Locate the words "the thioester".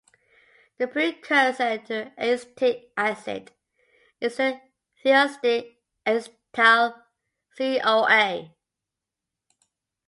4.37-5.75